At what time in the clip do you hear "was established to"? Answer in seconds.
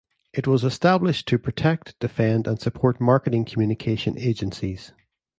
0.47-1.37